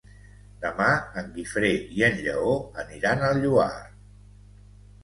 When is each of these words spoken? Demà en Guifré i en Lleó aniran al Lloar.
Demà 0.63 0.87
en 1.21 1.29
Guifré 1.35 1.71
i 1.99 2.05
en 2.09 2.17
Lleó 2.25 2.57
aniran 2.87 3.25
al 3.31 3.43
Lloar. 3.47 3.73